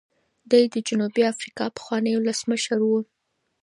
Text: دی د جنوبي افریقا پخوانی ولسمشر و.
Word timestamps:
دی 0.51 0.63
د 0.73 0.75
جنوبي 0.87 1.23
افریقا 1.33 1.65
پخوانی 1.77 2.13
ولسمشر 2.15 2.79
و. 2.83 2.91